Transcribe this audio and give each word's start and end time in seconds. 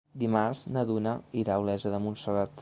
Dimarts 0.21 0.61
na 0.77 0.85
Duna 0.93 1.13
irà 1.43 1.59
a 1.59 1.65
Olesa 1.67 1.93
de 1.99 2.01
Montserrat. 2.09 2.59